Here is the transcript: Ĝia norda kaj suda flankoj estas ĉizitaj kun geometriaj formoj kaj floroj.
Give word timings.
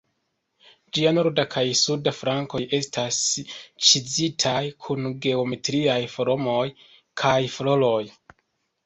Ĝia 0.97 1.09
norda 1.15 1.43
kaj 1.55 1.63
suda 1.79 2.13
flankoj 2.19 2.61
estas 2.77 3.19
ĉizitaj 3.89 4.63
kun 4.87 5.11
geometriaj 5.27 5.99
formoj 6.15 6.65
kaj 7.25 7.37
floroj. 7.59 8.03